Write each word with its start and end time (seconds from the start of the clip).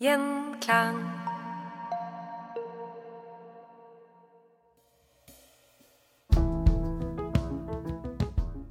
Gjenklang. 0.00 0.96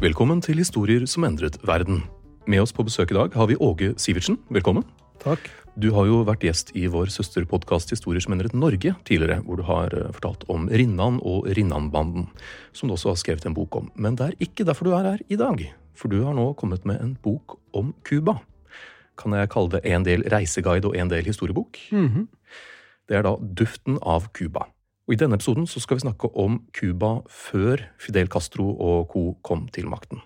Velkommen 0.02 0.42
til 0.42 0.58
Historier 0.58 1.06
som 1.06 1.28
endret 1.28 1.60
verden. 1.62 2.02
Med 2.50 2.64
oss 2.64 2.74
på 2.74 2.82
besøk 2.88 3.14
i 3.14 3.20
dag 3.20 3.38
har 3.38 3.52
vi 3.52 3.60
Åge 3.62 3.92
Sivertsen. 4.02 4.40
Velkommen. 4.50 4.88
Takk. 5.22 5.46
Du 5.78 5.92
har 5.94 6.10
jo 6.10 6.24
vært 6.26 6.50
gjest 6.50 6.74
i 6.74 6.90
vår 6.90 7.14
søsterpodkast 7.14 7.94
Historier 7.94 8.26
som 8.26 8.34
endret 8.34 8.58
Norge 8.58 8.98
tidligere, 9.06 9.44
hvor 9.46 9.62
du 9.62 9.68
har 9.70 9.94
eh, 9.94 10.10
fortalt 10.18 10.50
om 10.50 10.66
Rinnan 10.66 11.22
og 11.22 11.46
Rinnanbanden, 11.46 12.26
som 12.74 12.90
du 12.90 12.98
også 12.98 13.14
har 13.14 13.22
skrevet 13.22 13.46
en 13.46 13.54
bok 13.54 13.78
om. 13.78 13.94
Men 13.94 14.18
det 14.18 14.32
er 14.32 14.46
ikke 14.50 14.66
derfor 14.66 14.90
du 14.90 14.98
er 14.98 15.14
her 15.14 15.28
i 15.30 15.38
dag, 15.38 15.68
for 15.94 16.10
du 16.10 16.24
har 16.26 16.34
nå 16.34 16.56
kommet 16.58 16.90
med 16.90 16.98
en 17.06 17.14
bok 17.22 17.60
om 17.78 17.94
Cuba. 18.02 18.42
Kan 19.20 19.36
jeg 19.36 19.50
kalle 19.52 19.74
det 19.76 19.82
en 19.92 20.06
del 20.08 20.24
reiseguide 20.32 20.88
og 20.88 20.96
en 20.98 21.12
del 21.12 21.28
historiebok? 21.28 21.78
Det 23.10 23.18
er 23.18 23.26
da 23.26 23.36
Duften 23.42 23.98
av 24.06 24.30
Cuba. 24.38 24.68
Og 25.10 25.16
I 25.16 25.20
denne 25.20 25.36
episoden 25.40 25.66
så 25.68 25.82
skal 25.82 25.98
vi 25.98 26.06
snakke 26.06 26.30
om 26.38 26.60
Cuba 26.78 27.16
før 27.28 27.82
Fidel 27.98 28.30
Castro 28.30 28.70
og 28.78 29.10
co. 29.10 29.34
kom 29.44 29.68
til 29.74 29.90
makten. 29.90 30.22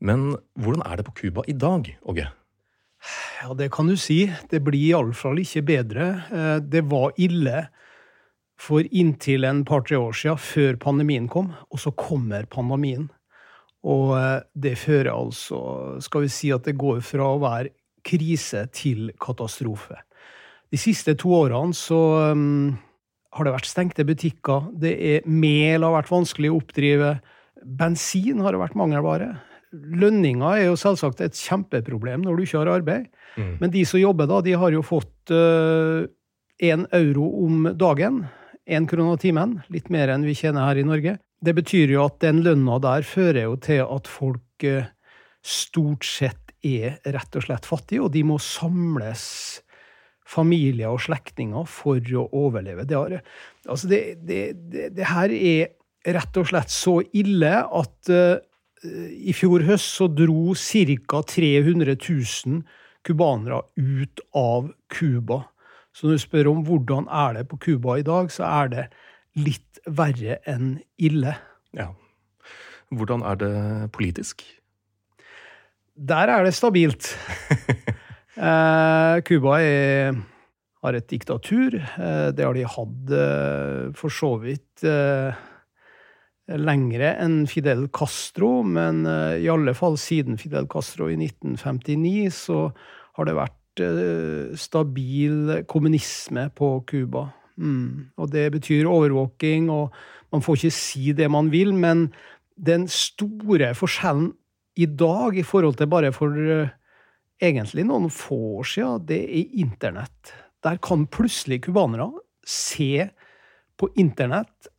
Men 0.00 0.36
hvordan 0.56 0.82
er 0.86 0.96
det 0.96 1.04
på 1.04 1.12
Cuba 1.18 1.44
i 1.46 1.52
dag, 1.52 1.98
Åge? 2.08 2.26
Ja, 3.42 3.54
det 3.54 3.70
kan 3.72 3.86
du 3.88 3.96
si. 3.96 4.30
Det 4.50 4.62
blir 4.64 4.80
iallfall 4.90 5.38
ikke 5.40 5.62
bedre. 5.62 6.08
Eh, 6.32 6.58
Det 6.60 6.84
var 6.90 7.12
ille 7.18 7.68
for 8.58 8.80
inntil 8.92 9.44
en 9.44 9.64
par-tre 9.64 9.96
år 9.96 10.12
siden, 10.12 10.38
før 10.38 10.76
pandemien 10.76 11.28
kom, 11.28 11.52
og 11.70 11.78
så 11.80 11.90
kommer 11.90 12.44
pandemien. 12.46 13.10
Og 13.88 14.12
eh, 14.18 14.42
det 14.52 14.76
fører 14.80 15.12
altså 15.14 15.60
Skal 16.04 16.26
vi 16.26 16.32
si 16.32 16.50
at 16.52 16.66
det 16.68 16.78
går 16.80 17.00
fra 17.04 17.30
å 17.32 17.40
være 17.42 17.74
krise 18.06 18.64
til 18.72 19.10
katastrofe. 19.20 19.98
De 20.72 20.78
siste 20.80 21.12
to 21.20 21.34
årene 21.36 21.76
så 21.76 21.98
um, 22.32 22.70
har 23.36 23.44
det 23.44 23.52
vært 23.52 23.68
stengte 23.68 24.06
butikker. 24.08 24.70
Det 24.72 24.94
er 24.94 25.26
Mel 25.28 25.84
har 25.84 25.92
vært 25.98 26.12
vanskelig 26.12 26.48
å 26.48 26.60
oppdrive. 26.62 27.10
Bensin 27.60 28.40
har 28.40 28.56
det 28.56 28.62
vært 28.62 28.78
mangelvare. 28.80 29.34
Lønninger 29.70 30.62
er 30.62 30.70
jo 30.70 30.78
selvsagt 30.80 31.20
et 31.26 31.36
kjempeproblem 31.36 32.24
når 32.24 32.38
du 32.38 32.46
ikke 32.46 32.62
har 32.62 32.72
arbeid. 32.78 33.10
Men 33.60 33.70
de 33.74 33.84
som 33.86 34.00
jobber, 34.00 34.30
da, 34.30 34.40
de 34.46 34.56
har 34.58 34.72
jo 34.72 34.80
fått 34.86 35.30
én 35.30 36.86
euro 36.96 37.28
om 37.44 37.68
dagen. 37.78 38.24
Én 38.64 38.88
krone 38.88 39.18
timen. 39.20 39.58
Litt 39.68 39.92
mer 39.92 40.14
enn 40.14 40.24
vi 40.26 40.38
tjener 40.38 40.66
her 40.70 40.80
i 40.80 40.86
Norge. 40.86 41.18
Det 41.40 41.54
betyr 41.56 41.94
jo 41.94 42.04
at 42.04 42.20
den 42.20 42.42
lønna 42.44 42.78
der 42.84 43.06
fører 43.06 43.46
jo 43.46 43.56
til 43.64 43.82
at 43.86 44.08
folk 44.10 44.66
eh, 44.66 44.90
stort 45.40 46.04
sett 46.04 46.50
er 46.66 46.98
rett 47.08 47.36
og 47.38 47.46
slett 47.46 47.68
fattige, 47.68 48.04
og 48.04 48.12
de 48.12 48.22
må 48.28 48.36
samles 48.42 49.24
familier 50.30 50.92
og 50.92 51.00
slektninger 51.02 51.66
for 51.68 51.98
å 51.98 52.26
overleve. 52.36 52.84
Det, 52.84 52.96
har, 52.96 53.16
altså 53.66 53.90
det, 53.90 54.00
det, 54.28 54.42
det, 54.94 55.06
her 55.10 55.32
er 55.34 56.12
rett 56.16 56.40
og 56.40 56.50
slett 56.50 56.72
så 56.72 57.00
ille 57.16 57.54
at 57.64 58.12
uh, 58.12 58.36
i 59.10 59.34
fjor 59.36 59.66
høst 59.66 59.96
så 59.98 60.08
dro 60.08 60.54
ca. 60.54 61.22
300 61.34 61.96
000 61.96 62.60
cubanere 63.06 63.62
ut 63.76 64.22
av 64.36 64.70
Cuba. 64.92 65.42
Så 65.92 66.06
når 66.06 66.20
du 66.20 66.22
spør 66.22 66.52
om 66.52 66.64
hvordan 66.68 67.08
er 67.10 67.40
det 67.40 67.48
på 67.50 67.58
Cuba 67.66 67.98
i 67.98 68.06
dag, 68.06 68.30
så 68.32 68.46
er 68.46 68.72
det 68.72 68.84
litt 69.38 69.82
verre 69.86 70.40
enn 70.48 70.78
ille. 70.98 71.36
Ja. 71.76 71.92
Hvordan 72.90 73.22
er 73.22 73.38
det 73.38 73.54
politisk? 73.94 74.42
Der 75.94 76.32
er 76.32 76.44
det 76.46 76.56
stabilt. 76.56 77.12
Eh, 78.40 79.20
Cuba 79.26 79.58
er, 79.60 80.14
har 80.80 80.96
et 80.96 81.08
diktatur. 81.10 81.74
Eh, 81.76 82.28
det 82.32 82.44
har 82.46 82.54
de 82.56 82.62
hatt 82.64 83.10
eh, 83.12 83.90
for 83.98 84.14
så 84.14 84.30
vidt 84.40 84.84
eh, 84.86 85.34
lengre 86.56 87.10
enn 87.20 87.42
Fidel 87.50 87.88
Castro, 87.92 88.62
men 88.64 89.02
eh, 89.04 89.42
i 89.44 89.50
alle 89.52 89.74
fall 89.76 89.98
siden 90.00 90.38
Fidel 90.40 90.70
Castro 90.72 91.10
i 91.10 91.18
1959 91.18 92.30
så 92.38 92.62
har 93.18 93.28
det 93.28 93.36
vært 93.36 93.84
eh, 93.84 94.56
stabil 94.56 95.60
kommunisme 95.68 96.48
på 96.56 96.72
Cuba. 96.88 97.26
Mm. 97.60 98.10
Og 98.16 98.32
det 98.32 98.48
betyr 98.54 98.88
overvåking, 98.88 99.70
og 99.70 99.92
man 100.32 100.42
får 100.42 100.60
ikke 100.60 100.76
si 100.78 101.12
det 101.16 101.30
man 101.30 101.50
vil, 101.52 101.74
men 101.76 102.08
den 102.56 102.86
store 102.88 103.72
forskjellen 103.76 104.32
i 104.80 104.86
dag 104.86 105.36
i 105.36 105.44
forhold 105.44 105.76
til 105.76 105.90
bare 105.90 106.12
for 106.14 106.32
eh, 106.32 106.72
egentlig 107.42 107.84
noen 107.88 108.10
få 108.12 108.60
år 108.60 108.68
siden, 108.68 109.06
det 109.08 109.20
er 109.24 109.56
internett. 109.62 110.34
Der 110.64 110.80
kan 110.82 111.06
plutselig 111.06 111.62
cubanere 111.66 112.10
se 112.46 113.08
på 113.80 113.88
internett 114.00 114.70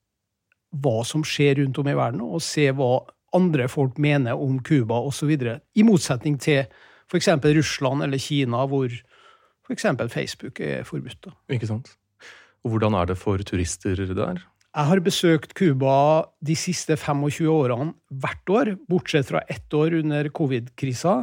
hva 0.71 1.01
som 1.05 1.25
skjer 1.27 1.59
rundt 1.59 1.79
om 1.81 1.89
i 1.91 1.97
verden, 1.97 2.21
og 2.23 2.43
se 2.45 2.69
hva 2.71 3.01
andre 3.35 3.67
folk 3.71 3.97
mener 4.01 4.39
om 4.39 4.59
Cuba 4.63 4.99
osv. 5.07 5.31
I 5.31 5.83
motsetning 5.87 6.37
til 6.41 6.63
f.eks. 7.11 7.29
Russland 7.43 8.03
eller 8.05 8.22
Kina, 8.22 8.66
hvor 8.66 8.91
f.eks. 9.67 9.87
Facebook 10.13 10.59
er 10.63 10.85
forbudt. 10.87 11.31
Ikke 11.51 11.67
sant? 11.67 11.95
Og 12.66 12.75
hvordan 12.75 12.97
er 12.97 13.11
det 13.11 13.17
for 13.19 13.41
turister 13.46 13.97
der? 13.97 14.41
Jeg 14.72 14.87
har 14.87 15.02
besøkt 15.03 15.53
Cuba 15.58 16.23
de 16.40 16.55
siste 16.55 16.96
25 16.96 17.49
årene 17.52 17.91
hvert 18.08 18.52
år, 18.53 18.75
bortsett 18.87 19.28
fra 19.28 19.41
ett 19.52 19.73
år 19.75 19.97
under 19.99 20.29
covid-krisa. 20.31 21.16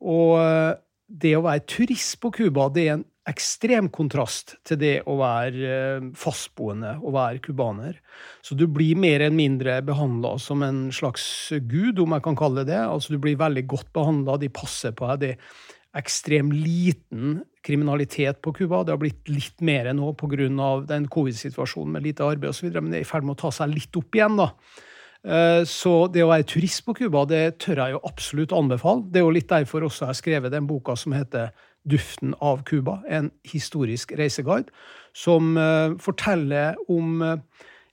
Og 0.00 0.32
eh, 0.40 0.72
det 1.06 1.36
å 1.36 1.44
være 1.46 1.66
turist 1.70 2.18
på 2.22 2.32
Cuba, 2.34 2.66
det 2.74 2.86
er 2.88 2.96
en 2.96 3.06
ekstrem 3.30 3.90
kontrast 3.92 4.56
til 4.66 4.80
det 4.80 4.94
å 5.06 5.14
være 5.20 5.70
eh, 5.70 6.08
fastboende 6.18 6.96
og 6.98 7.14
være 7.14 7.42
cubaner. 7.44 8.00
Så 8.42 8.56
du 8.58 8.66
blir 8.66 8.98
mer 8.98 9.20
eller 9.20 9.38
mindre 9.38 9.78
behandla 9.86 10.34
som 10.42 10.64
en 10.66 10.88
slags 10.94 11.24
gud, 11.70 12.00
om 12.02 12.16
jeg 12.16 12.26
kan 12.26 12.38
kalle 12.38 12.64
det 12.64 12.72
det. 12.72 12.82
Altså 12.82 13.14
du 13.14 13.20
blir 13.22 13.38
veldig 13.38 13.68
godt 13.70 13.92
behandla, 13.94 14.40
de 14.40 14.50
passer 14.50 14.96
på 14.96 15.12
deg. 15.12 15.20
Det 15.22 15.78
ekstremt 15.96 16.54
liten 16.54 17.40
kriminalitet 17.66 18.40
på 18.42 18.52
Cuba. 18.56 18.84
Det 18.84 18.94
har 18.94 19.00
blitt 19.00 19.28
litt 19.30 19.60
mer 19.64 19.90
nå 19.96 20.12
pga. 20.14 21.00
covid-situasjonen 21.10 21.92
med 21.92 22.02
lite 22.02 22.24
arbeid 22.24 22.50
osv., 22.50 22.70
men 22.70 22.92
det 22.92 23.00
er 23.00 23.06
i 23.06 23.10
ferd 23.10 23.26
med 23.26 23.36
å 23.36 23.42
ta 23.42 23.50
seg 23.50 23.74
litt 23.74 23.96
opp 23.96 24.14
igjen. 24.14 24.36
da. 24.36 24.52
Eh, 25.20 25.62
så 25.68 26.08
det 26.08 26.22
å 26.24 26.30
være 26.30 26.48
turist 26.48 26.84
på 26.86 26.94
Cuba, 26.94 27.26
tør 27.26 27.82
jeg 27.82 27.96
jo 27.96 28.04
absolutt 28.08 28.52
anbefale. 28.52 29.04
Det 29.10 29.20
er 29.20 29.26
jo 29.26 29.34
litt 29.34 29.50
derfor 29.50 29.84
også 29.84 30.06
jeg 30.06 30.12
har 30.12 30.20
skrevet 30.20 30.54
den 30.54 30.66
boka 30.66 30.96
som 30.96 31.12
heter 31.12 31.50
Duften 31.88 32.34
av 32.44 32.62
Cuba, 32.68 33.00
en 33.08 33.30
historisk 33.48 34.12
reiseguide, 34.12 34.68
som 35.16 35.56
uh, 35.56 35.96
forteller 35.96 36.76
om 36.92 37.22
uh, 37.24 37.38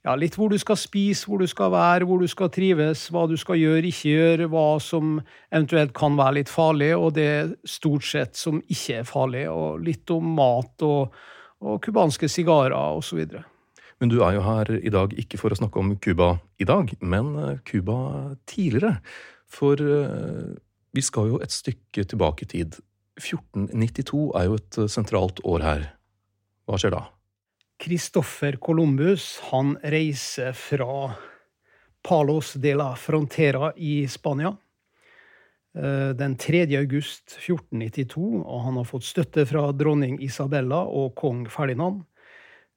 ja, 0.06 0.14
litt 0.16 0.38
hvor 0.38 0.52
du 0.52 0.58
skal 0.62 0.78
spise, 0.80 1.28
hvor 1.28 1.42
du 1.42 1.48
skal 1.50 1.72
være, 1.74 2.08
hvor 2.08 2.22
du 2.22 2.28
skal 2.32 2.52
trives, 2.54 3.08
hva 3.14 3.26
du 3.30 3.36
skal 3.40 3.60
gjøre, 3.60 3.90
ikke 3.90 4.14
gjøre, 4.14 4.50
hva 4.52 4.68
som 4.84 5.18
eventuelt 5.52 5.96
kan 5.98 6.18
være 6.20 6.40
litt 6.42 6.52
farlig, 6.52 6.92
og 6.96 7.16
det 7.18 7.58
stort 7.68 8.08
sett 8.08 8.40
som 8.40 8.62
ikke 8.68 9.02
er 9.02 9.10
farlig, 9.10 9.48
og 9.52 9.82
litt 9.84 10.14
om 10.14 10.36
mat 10.38 10.86
og, 10.88 11.18
og 11.64 11.82
cubanske 11.84 12.30
sigarer 12.32 12.76
osv. 12.78 13.26
Men 13.98 14.14
du 14.14 14.20
er 14.22 14.38
jo 14.38 14.46
her 14.46 14.72
i 14.78 14.94
dag 14.94 15.16
ikke 15.18 15.42
for 15.42 15.52
å 15.52 15.58
snakke 15.58 15.82
om 15.82 15.96
Cuba 15.98 16.36
i 16.62 16.68
dag, 16.70 16.94
men 17.02 17.34
Cuba 17.66 17.98
tidligere. 18.46 19.00
For 19.50 19.82
vi 20.98 21.04
skal 21.06 21.32
jo 21.32 21.42
et 21.44 21.54
stykke 21.54 22.06
tilbake 22.10 22.46
i 22.46 22.52
tid. 22.54 22.80
1492 23.22 24.32
er 24.38 24.48
jo 24.48 24.58
et 24.58 24.80
eh, 24.82 24.90
sentralt 24.92 25.42
år 25.46 25.66
her. 25.66 25.86
Hva 26.68 26.80
skjer 26.82 26.94
da? 26.94 27.06
Kristoffer 27.78 28.58
Columbus 28.58 29.40
han 29.52 29.78
reiser 29.84 30.54
fra 30.54 31.12
Palos 32.02 32.54
de 32.54 32.74
la 32.74 32.96
Frontera 32.96 33.72
i 33.76 34.08
Spania 34.10 34.56
eh, 35.78 36.10
den 36.18 36.36
3. 36.38 36.64
august 36.80 37.38
1492, 37.38 38.42
og 38.42 38.64
han 38.66 38.80
har 38.80 38.88
fått 38.90 39.06
støtte 39.06 39.46
fra 39.46 39.70
dronning 39.78 40.18
Isabella 40.26 40.82
og 40.90 41.14
kong 41.20 41.46
Ferdinand. 41.54 42.02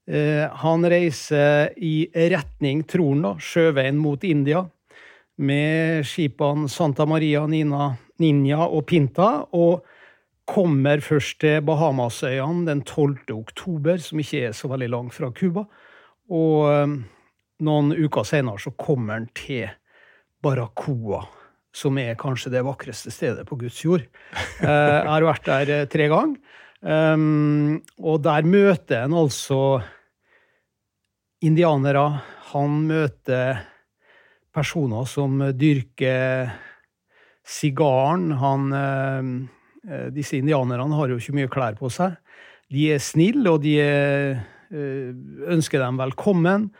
Eh, 0.04 0.44
han 0.44 0.84
reiser 0.84 1.72
i 1.76 2.10
retning, 2.12 2.84
tror 2.84 3.40
sjøveien 3.40 3.96
mot 3.96 4.24
India, 4.24 4.66
med 5.40 6.04
skipene 6.04 6.68
Santa 6.68 7.06
Maria 7.08 7.46
Nina, 7.48 7.94
Ninja 8.20 8.68
og 8.68 8.84
Pinta. 8.86 9.46
og 9.52 9.80
kommer 10.50 11.02
først 11.04 11.38
til 11.44 11.62
Bahamasøyene 11.66 12.66
den 12.66 12.82
12. 12.82 13.30
oktober, 13.36 14.00
som 14.02 14.20
ikke 14.22 14.48
er 14.48 14.56
så 14.56 14.70
veldig 14.70 14.90
langt 14.90 15.14
fra 15.14 15.30
Cuba. 15.34 15.66
Og 16.30 16.66
um, 16.66 16.96
noen 17.66 17.92
uker 17.94 18.26
senere 18.26 18.62
så 18.62 18.72
kommer 18.78 19.18
han 19.18 19.28
til 19.36 19.68
Barracoa, 20.42 21.22
som 21.74 21.98
er 22.00 22.18
kanskje 22.18 22.52
det 22.54 22.64
vakreste 22.66 23.12
stedet 23.14 23.46
på 23.48 23.58
Guds 23.60 23.78
jord. 23.84 24.06
Eh, 24.60 24.68
jeg 24.68 25.08
har 25.08 25.24
vært 25.24 25.46
der 25.46 25.70
eh, 25.72 25.86
tre 25.88 26.08
ganger. 26.10 26.58
Um, 26.80 27.78
og 28.00 28.22
der 28.24 28.46
møter 28.48 29.04
han 29.04 29.14
altså 29.16 29.80
indianere. 31.44 32.04
Han 32.50 32.82
møter 32.88 33.62
personer 34.52 35.08
som 35.08 35.38
dyrker 35.56 36.50
sigaren. 37.46 38.30
Han 38.40 38.68
um, 38.72 39.32
disse 40.12 40.36
indianerne 40.36 40.96
har 40.98 41.08
jo 41.08 41.16
ikke 41.20 41.36
mye 41.38 41.50
klær 41.52 41.76
på 41.78 41.88
seg. 41.92 42.18
De 42.70 42.86
er 42.94 43.02
snille, 43.02 43.46
og 43.50 43.62
de 43.64 43.74
er, 43.82 44.42
eh, 44.70 45.10
ønsker 45.50 45.82
dem 45.82 45.98
velkommen. 45.98 46.70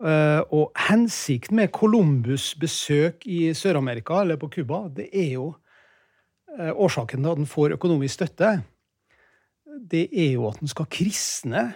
Eh, 0.00 0.40
og 0.50 0.72
hensikten 0.88 1.56
med 1.56 1.72
Columbus' 1.72 2.54
besøk 2.58 3.26
i 3.26 3.52
Sør-Amerika, 3.52 4.22
eller 4.22 4.36
på 4.36 4.50
Cuba, 4.50 4.88
det 4.88 5.10
er 5.12 5.34
jo 5.34 5.54
årsaken 6.54 7.18
til 7.18 7.30
at 7.32 7.36
han 7.36 7.50
får 7.50 7.72
økonomisk 7.74 8.14
støtte. 8.14 8.62
Det 9.90 10.08
er 10.12 10.36
jo 10.36 10.46
at 10.46 10.60
han 10.60 10.68
skal 10.70 10.86
kristne 10.86 11.74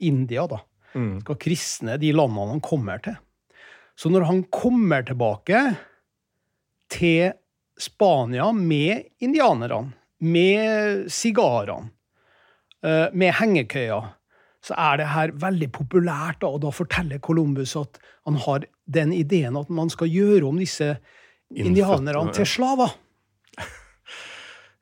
India, 0.00 0.46
da. 0.46 0.62
Mm. 0.94 1.20
Skal 1.20 1.36
kristne 1.36 1.98
de 2.00 2.14
landene 2.16 2.54
han 2.54 2.62
kommer 2.64 3.02
til. 3.04 3.18
Så 3.96 4.08
når 4.08 4.24
han 4.24 4.42
kommer 4.48 5.04
tilbake 5.04 5.60
til 6.88 7.34
Spania 7.78 8.50
med 8.52 9.04
indianerne, 9.20 9.92
med 10.20 11.10
sigarene, 11.12 11.90
eh, 12.82 13.08
med 13.12 13.34
hengekøyer, 13.36 14.12
så 14.64 14.74
er 14.74 14.96
det 14.98 15.08
her 15.12 15.32
veldig 15.36 15.68
populært. 15.72 16.40
Da, 16.40 16.50
og 16.50 16.62
da 16.64 16.72
forteller 16.74 17.22
Columbus 17.22 17.76
at 17.78 18.00
han 18.26 18.38
har 18.46 18.64
den 18.86 19.12
ideen 19.12 19.56
at 19.56 19.70
man 19.70 19.90
skal 19.92 20.10
gjøre 20.10 20.46
om 20.48 20.58
disse 20.58 20.96
indianerne 21.54 22.32
til 22.32 22.46
slaver. 22.46 22.96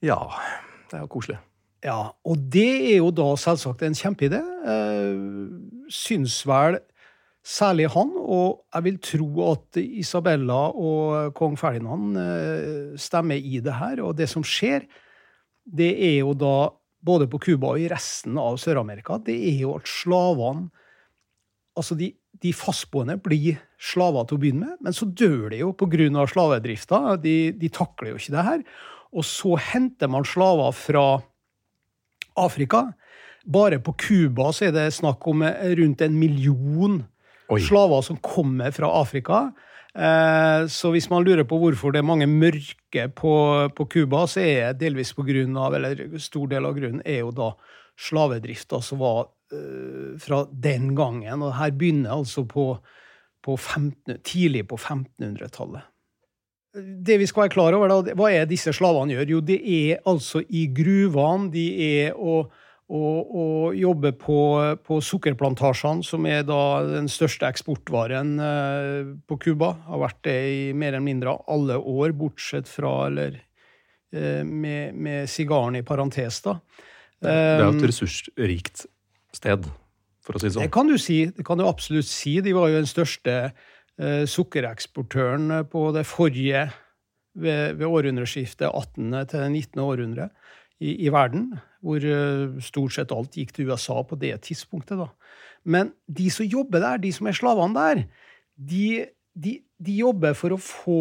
Ja, 0.05 0.19
det 0.91 0.99
er 0.99 1.05
jo 1.07 1.09
koselig. 1.09 1.39
Ja, 1.81 2.11
og 2.29 2.41
det 2.53 2.91
er 2.91 2.99
jo 2.99 3.07
da 3.09 3.31
selvsagt 3.41 3.81
en 3.87 3.97
kjempeidé. 3.97 4.41
Eh, 4.69 5.23
syns 5.89 6.43
vel 6.45 6.77
Særlig 7.45 7.91
han, 7.93 8.09
og 8.17 8.63
jeg 8.73 8.85
vil 8.87 8.95
tro 9.05 9.27
at 9.51 9.77
Isabella 9.77 10.63
og 10.73 11.35
kong 11.37 11.59
Ferdinand 11.61 12.17
eh, 12.17 12.95
stemmer 12.97 13.37
i 13.37 13.61
det 13.61 13.75
her. 13.77 14.01
Og 14.01 14.17
det 14.17 14.31
som 14.33 14.45
skjer, 14.47 14.87
det 15.65 15.91
er 15.93 16.23
jo 16.23 16.33
da, 16.41 16.71
både 17.05 17.29
på 17.29 17.43
Cuba 17.45 17.75
og 17.75 17.83
i 17.85 17.91
resten 17.93 18.41
av 18.41 18.57
Sør-Amerika, 18.63 19.19
det 19.21 19.37
er 19.51 19.61
jo 19.67 19.77
at 19.77 19.91
slavene 19.91 20.73
Altså, 21.75 21.97
de, 21.99 22.13
de 22.39 22.53
fastboende 22.55 23.17
blir 23.19 23.57
slaver 23.83 24.29
til 24.31 24.37
å 24.37 24.41
begynne 24.45 24.69
med, 24.69 24.75
men 24.87 24.95
så 24.95 25.09
dør 25.11 25.49
de 25.51 25.59
jo 25.59 25.73
pga. 25.75 26.23
slavedrifta. 26.31 27.17
De, 27.19 27.51
de 27.51 27.71
takler 27.75 28.13
jo 28.13 28.21
ikke 28.21 28.35
det 28.37 28.45
her. 28.47 28.61
Og 29.11 29.27
så 29.27 29.57
henter 29.59 30.07
man 30.07 30.23
slaver 30.23 30.71
fra 30.71 31.03
Afrika. 32.39 32.85
Bare 33.43 33.81
på 33.83 33.97
Cuba 33.99 34.53
er 34.63 34.71
det 34.71 34.87
snakk 34.95 35.27
om 35.27 35.43
rundt 35.43 36.07
en 36.07 36.15
million 36.15 37.03
Oi. 37.53 37.61
slaver 37.61 38.03
som 38.03 38.17
kommer 38.25 38.73
fra 38.73 38.91
Afrika. 39.01 39.47
Eh, 39.95 40.67
så 40.67 40.91
hvis 40.91 41.07
man 41.11 41.23
lurer 41.23 41.47
på 41.47 41.59
hvorfor 41.61 41.95
det 41.95 42.01
er 42.01 42.09
mange 42.09 42.27
mørke 42.27 43.07
på 43.15 43.87
Cuba, 43.91 44.25
så 44.27 44.43
er 44.43 44.73
det 44.73 44.89
delvis 44.89 45.15
på 45.15 45.27
grunn 45.27 45.57
av, 45.61 45.77
eller 45.77 46.19
stor 46.23 46.49
del 46.51 46.67
av 46.67 46.75
grunnen 46.79 47.05
er 47.07 47.23
jo 47.23 47.31
da 47.35 47.53
slavedrifta 47.95 48.81
som 48.83 48.99
var 48.99 49.29
uh, 49.55 50.15
fra 50.19 50.45
den 50.51 50.95
gangen. 50.99 51.45
Og 51.47 51.55
her 51.55 51.71
begynner 51.71 52.17
altså 52.17 52.43
på, 52.49 52.73
på 53.45 53.57
15, 53.57 54.19
tidlig 54.27 54.65
på 54.67 54.81
1500-tallet. 54.81 55.87
Det 56.75 57.21
vi 57.21 57.27
skal 57.31 57.45
være 57.45 57.55
klar 57.55 57.77
over, 57.77 57.93
da, 57.93 58.17
hva 58.19 58.33
er 58.35 58.49
disse 58.51 58.73
slavene 58.75 59.15
gjør? 59.15 59.37
Jo, 59.37 59.41
det 59.47 59.61
er 59.63 60.01
altså 60.11 60.43
i 60.51 60.67
gruvene. 60.75 61.53
De 61.55 61.69
er 61.85 62.19
å 62.19 62.49
og, 62.93 63.31
og 63.33 63.77
jobber 63.79 64.13
på, 64.21 64.39
på, 64.85 64.99
sukkerplantasjene, 65.01 66.05
som 66.05 66.27
er 66.29 66.43
da 66.45 66.85
den 66.85 67.09
største 67.09 67.49
eksportvaren 67.49 68.35
eh, 68.45 69.13
på 69.25 69.39
Cuba. 69.41 69.73
Har 69.89 70.03
vært 70.03 70.21
det 70.29 70.37
i 70.53 70.59
mer 70.77 70.93
eller 70.93 71.07
mindre 71.07 71.39
alle 71.49 71.79
år, 71.81 72.13
bortsett 72.19 72.69
fra 72.69 73.07
eller 73.09 73.39
eh, 74.13 74.43
med, 74.45 74.99
med 75.01 75.31
sigaren 75.33 75.81
i 75.81 75.85
parentes, 75.87 76.43
da. 76.45 76.59
Det 77.25 77.33
er 77.33 77.63
jo 77.63 77.71
et 77.71 77.81
um, 77.81 77.87
ressursrikt 77.89 78.85
sted, 79.33 79.69
for 80.21 80.37
å 80.37 80.43
si 80.43 80.51
det 80.51 80.57
sånn. 80.59 80.67
Det 80.67 80.75
kan 80.75 80.91
du 80.91 80.99
si. 81.01 81.23
Det 81.33 81.45
kan 81.47 81.57
du 81.57 81.65
absolutt 81.65 82.11
si. 82.11 82.35
De 82.45 82.53
var 82.53 82.69
jo 82.69 82.83
den 82.83 82.91
største 82.91 83.37
eh, 83.49 84.25
sukkereksportøren 84.29 85.63
på 85.73 85.87
det 85.97 86.05
forrige 86.05 86.67
ved, 87.33 87.79
ved 87.81 87.87
århundreskiftet 87.89 88.69
18. 88.69 89.09
til 89.33 89.47
19. 89.49 89.81
århundre 89.81 90.29
i, 90.85 90.97
i 91.07 91.13
verden 91.13 91.53
hvor 91.85 92.05
eh, 92.05 92.61
stort 92.65 92.97
sett 92.97 93.13
alt 93.13 93.37
gikk 93.37 93.53
til 93.55 93.71
USA 93.71 93.99
på 94.07 94.17
det 94.21 94.35
tidspunktet. 94.47 95.01
da. 95.01 95.11
Men 95.65 95.93
de 96.09 96.31
som 96.33 96.49
jobber 96.49 96.83
der, 96.85 97.03
de 97.03 97.13
som 97.13 97.29
er 97.29 97.37
slavene 97.37 97.77
der, 97.77 98.03
de, 98.57 98.87
de, 99.35 99.59
de 99.81 99.99
jobber 100.01 100.37
for 100.39 100.55
å 100.55 100.61
få 100.61 101.01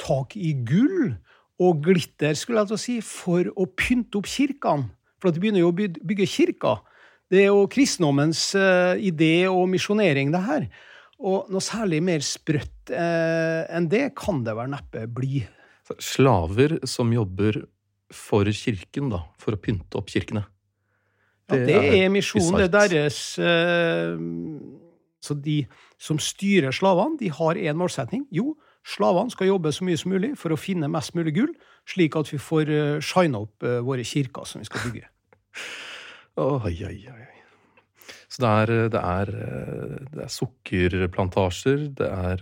tak 0.00 0.36
i 0.36 0.54
gull 0.66 1.14
og 1.62 1.84
glitter, 1.84 2.34
skulle 2.36 2.62
jeg 2.62 2.72
til 2.72 2.78
å 2.78 2.84
si, 2.84 2.96
for 3.04 3.50
å 3.54 3.68
pynte 3.78 4.18
opp 4.20 4.28
kirkene. 4.30 4.90
For 5.22 5.32
de 5.32 5.40
begynner 5.40 5.62
jo 5.62 5.70
å 5.70 5.76
bygge 5.76 6.26
kirker. 6.28 6.82
Det 7.32 7.44
er 7.44 7.48
jo 7.48 7.68
kristendommens 7.70 8.50
uh, 8.58 8.92
idé 9.00 9.46
og 9.48 9.68
misjonering, 9.72 10.32
det 10.34 10.42
her. 10.44 10.66
Og 11.24 11.48
noe 11.52 11.64
særlig 11.64 12.02
mer 12.04 12.24
sprøtt 12.26 12.92
uh, 12.92 13.64
enn 13.72 13.86
det 13.88 14.10
kan 14.18 14.42
det 14.44 14.56
vel 14.58 14.72
neppe 14.74 15.06
bli. 15.08 15.44
Slaver 16.02 16.76
som 16.88 17.12
jobber 17.14 17.62
for 18.12 18.48
kirken, 18.52 19.10
da, 19.12 19.22
for 19.40 19.56
å 19.56 19.60
pynte 19.60 19.98
opp 20.00 20.10
kirkene. 20.12 20.44
Det, 21.48 21.58
ja, 21.60 21.66
det 21.68 21.76
er, 21.76 21.96
er 22.06 22.12
misjonen. 22.12 22.56
Det 22.56 22.80
er 22.80 22.92
deres 22.94 23.18
uh, 23.36 24.16
Så 25.24 25.36
de 25.44 25.58
som 26.00 26.20
styrer 26.20 26.72
slavene, 26.72 27.18
de 27.20 27.28
har 27.32 27.60
én 27.60 27.76
målsetning. 27.76 28.24
Jo, 28.32 28.54
slavene 28.88 29.32
skal 29.32 29.50
jobbe 29.50 29.72
så 29.72 29.84
mye 29.84 30.00
som 30.00 30.14
mulig 30.14 30.32
for 30.40 30.54
å 30.54 30.60
finne 30.60 30.88
mest 30.92 31.14
mulig 31.16 31.36
gull, 31.36 31.52
slik 31.88 32.16
at 32.20 32.32
vi 32.32 32.40
får 32.40 32.72
uh, 32.72 33.04
shine 33.04 33.44
opp 33.44 33.64
uh, 33.64 33.80
våre 33.84 34.04
kirker 34.08 34.48
som 34.48 34.64
vi 34.64 34.70
skal 34.70 34.88
bygge. 34.88 35.08
Oi, 36.40 36.74
oi, 36.88 36.98
oi. 37.12 37.30
Så 38.34 38.42
det 38.42 38.48
er, 38.50 38.70
det 38.90 39.00
er, 39.00 39.30
det 40.10 40.24
er 40.24 40.30
sukkerplantasjer, 40.34 41.84
det 42.00 42.08
er 42.08 42.40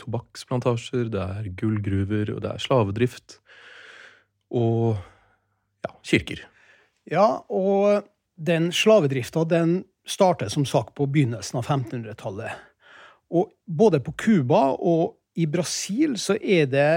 tobakksplantasjer, 0.00 1.10
det 1.12 1.20
er 1.20 1.50
gullgruver, 1.60 2.32
og 2.32 2.40
det 2.40 2.54
er 2.54 2.62
slavedrift 2.64 3.36
og 4.50 4.96
ja, 5.84 5.92
kirker. 6.06 6.42
Ja, 7.10 7.28
og 7.48 8.06
den 8.40 8.70
slavedrifta 8.74 9.44
den 9.48 9.80
starter 10.08 10.50
som 10.50 10.66
sagt 10.66 10.94
på 10.98 11.06
begynnelsen 11.10 11.60
av 11.60 11.68
1500-tallet. 11.68 12.66
Og 13.30 13.52
både 13.66 14.00
på 14.02 14.14
Cuba 14.18 14.70
og 14.74 15.16
i 15.38 15.46
Brasil 15.46 16.16
så 16.18 16.34
det, 16.40 16.88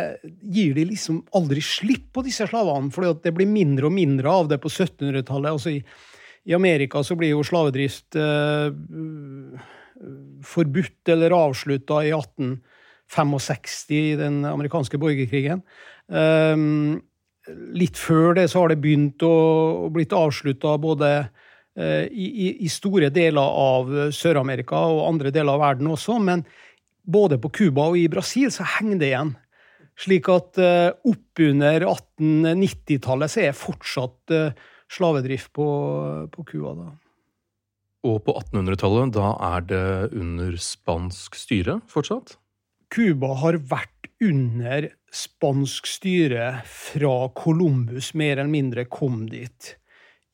gir 0.41 0.74
de 0.74 0.88
liksom 0.89 1.22
aldri 1.38 1.62
slipp 1.63 2.10
på 2.15 2.24
disse 2.25 2.48
slavene, 2.50 2.89
for 2.91 3.13
det 3.22 3.33
blir 3.36 3.50
mindre 3.50 3.88
og 3.88 3.95
mindre 3.95 4.31
av 4.31 4.50
det 4.50 4.60
på 4.63 4.72
1700-tallet. 4.72 5.51
Altså 5.53 5.75
i, 5.75 5.79
i, 6.50 6.55
Amerika 6.57 7.03
så 7.05 7.15
blir 7.19 7.36
jo 7.36 7.45
slavedrift 7.45 8.17
eh, 8.17 8.74
forbudt 10.43 11.13
eller 11.13 11.38
avslutta 11.38 12.01
i 12.03 12.12
1865 12.17 13.93
i 13.93 14.03
den 14.19 14.41
amerikanske 14.50 15.00
borgerkrigen. 15.00 15.62
Um, 16.07 17.03
litt 17.76 18.00
før 18.00 18.38
det 18.38 18.48
så 18.52 18.64
har 18.64 18.72
det 18.72 18.82
begynt 18.84 19.24
å, 19.28 19.90
blitt 19.94 20.16
avslutta 20.16 20.78
både 20.80 21.10
i, 21.74 22.28
i, 22.28 22.48
i, 22.64 22.70
store 22.70 23.10
deler 23.10 23.42
av 23.42 23.90
Sør-Amerika 24.14 24.78
og 24.94 25.08
andre 25.08 25.32
deler 25.34 25.56
av 25.56 25.64
verden 25.64 25.90
også, 25.90 26.20
men 26.22 26.44
både 27.04 27.40
på 27.42 27.52
Cuba 27.54 27.90
og 27.92 27.98
i 28.00 28.08
Brasil 28.12 28.52
så 28.54 28.66
henger 28.78 29.02
det 29.02 29.10
igjen. 29.12 29.34
Slik 30.00 30.30
at 30.34 30.58
uh, 30.62 30.90
oppunder 31.06 31.86
1890-tallet 31.86 33.34
så 33.34 33.44
er 33.44 33.58
fortsatt 33.58 34.34
uh, 34.34 34.70
slavedrift 34.92 35.52
på, 35.54 35.68
på 36.34 36.46
Cuba. 36.50 36.74
da. 36.80 36.90
Og 38.10 38.20
på 38.26 38.36
1800-tallet, 38.36 39.14
da 39.16 39.34
er 39.54 39.68
det 39.70 39.86
under 40.18 40.58
spansk 40.60 41.38
styre 41.40 41.80
fortsatt? 41.92 42.36
Cuba 42.94 43.32
har 43.42 43.58
vært 43.70 44.10
under 44.24 44.90
spansk 45.13 45.86
styre 45.88 46.62
fra 46.65 47.29
Columbus 47.38 48.13
mer 48.17 48.38
eller 48.39 48.50
mindre 48.50 48.86
kom 48.89 49.29
dit 49.29 49.77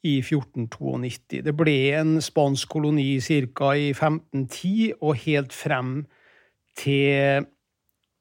i 0.07 0.21
1492. 0.23 1.41
Det 1.43 1.51
ble 1.57 1.91
en 1.99 2.21
spansk 2.23 2.69
koloni 2.71 3.19
ca. 3.19 3.75
i 3.75 3.91
1510 3.91 4.93
og 5.01 5.15
helt 5.25 5.53
frem 5.53 6.05
til 6.79 7.43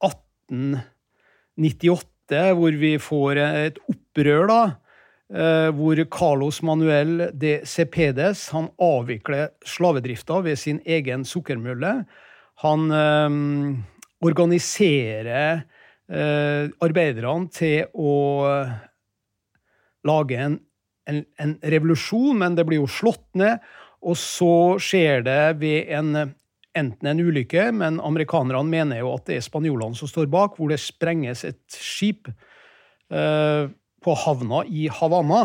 1898, 0.02 2.52
hvor 2.58 2.72
vi 2.82 2.98
får 2.98 3.36
et 3.46 3.78
opprør, 3.86 4.46
da. 4.50 4.62
Eh, 5.28 5.68
hvor 5.76 5.92
Carlos 6.08 6.62
Manuel 6.64 7.28
de 7.36 7.60
Cepedes 7.68 8.48
han 8.48 8.72
avvikler 8.80 9.52
slavedrifta 9.60 10.40
ved 10.40 10.56
sin 10.56 10.80
egen 10.88 11.20
sukkermølle. 11.28 12.08
Han 12.64 12.88
øh, 12.90 13.30
organiserer 14.24 15.68
arbeiderne 16.08 17.50
til 17.52 17.84
å 17.92 18.12
lage 20.08 20.38
en, 20.40 20.54
en, 21.04 21.18
en, 21.36 21.52
revolusjon, 21.60 22.38
men 22.40 22.56
det 22.56 22.64
blir 22.64 22.80
jo 22.80 22.88
slått 22.88 23.26
ned. 23.36 23.60
Og 24.00 24.16
så 24.16 24.78
skjer 24.80 25.26
det 25.26 25.42
ved 25.60 25.92
en 25.98 26.32
enten 26.78 27.10
en 27.10 27.20
ulykke, 27.20 27.70
men 27.74 28.00
amerikanerne 28.04 28.66
mener 28.68 29.02
jo 29.02 29.12
at 29.16 29.28
det 29.28 29.38
er 29.38 29.46
spanjolene 29.46 29.98
som 29.98 30.10
står 30.10 30.28
bak, 30.32 30.58
hvor 30.58 30.72
det 30.72 30.80
sprenges 30.82 31.44
et 31.48 31.62
skip 31.72 32.28
eh, 32.28 33.64
på 34.04 34.16
havna 34.24 34.64
i 34.66 34.86
Havanna. 34.92 35.42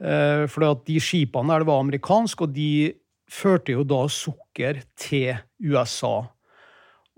Eh, 0.00 0.46
for 0.50 0.80
de 0.86 0.98
skipene 1.02 1.52
der 1.52 1.64
det 1.64 1.70
var 1.70 1.84
amerikansk, 1.84 2.46
og 2.46 2.54
de 2.56 2.92
førte 3.30 3.76
jo 3.76 3.86
da 3.86 4.04
sukker 4.10 4.82
til 4.98 5.36
USA. 5.62 6.24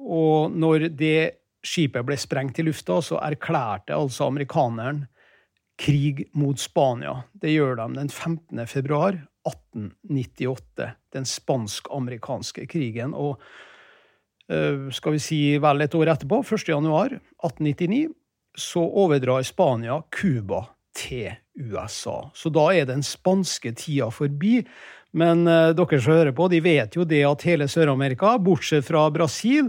Og 0.03 0.53
når 0.53 0.91
det 0.99 1.42
skipet 1.63 2.07
ble 2.07 2.19
sprengt 2.19 2.59
i 2.59 2.67
lufta, 2.67 3.01
så 3.03 3.21
erklærte 3.23 3.97
altså 3.97 4.29
amerikaneren 4.31 5.07
krig 5.83 6.27
mot 6.39 6.59
Spania. 6.61 7.23
Det 7.33 7.55
gjør 7.55 7.79
de 7.81 7.89
den 7.97 8.09
15. 8.11 8.67
februar 8.71 9.17
1898. 9.49 10.91
Den 11.13 11.27
spansk-amerikanske 11.27 12.67
krigen. 12.71 13.15
Og 13.15 13.41
eh, 14.51 14.89
skal 14.95 15.17
vi 15.17 15.23
si 15.23 15.41
vel 15.63 15.87
et 15.87 15.97
år 15.99 16.13
etterpå, 16.15 16.43
1. 16.45 16.69
januar 16.75 17.17
1899, 17.17 18.09
så 18.59 18.83
overdrar 18.85 19.43
Spania 19.49 20.03
Cuba 20.13 20.67
til 20.95 21.33
USA. 21.59 22.31
Så 22.35 22.53
da 22.53 22.69
er 22.75 22.89
den 22.89 23.03
spanske 23.05 23.73
tida 23.77 24.11
forbi. 24.13 24.61
Men 25.13 25.45
uh, 25.45 25.73
dere 25.77 26.01
som 26.01 26.15
hører 26.15 26.33
på, 26.37 26.49
de 26.49 26.63
vet 26.65 26.97
jo 26.97 27.05
det 27.09 27.21
at 27.29 27.45
hele 27.45 27.69
Sør-Amerika, 27.69 28.39
bortsett 28.41 28.87
fra 28.87 29.05
Brasil, 29.13 29.69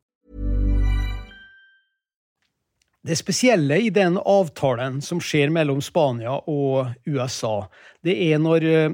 Det 3.01 3.17
spesielle 3.17 3.79
i 3.81 3.89
den 3.89 4.19
avtalen 4.19 4.99
som 5.01 5.21
skjer 5.23 5.49
mellom 5.53 5.79
Spania 5.81 6.35
og 6.49 6.91
USA, 7.09 7.63
det 8.05 8.13
er 8.27 8.37
når, 8.41 8.65
eh, 8.65 8.93